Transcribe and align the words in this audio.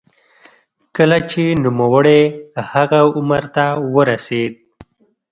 کله 0.95 1.17
چې 1.31 1.43
نوموړی 1.63 2.21
هغه 2.71 2.99
عمر 3.17 3.43
ته 3.55 3.65
ورسېد. 3.93 4.53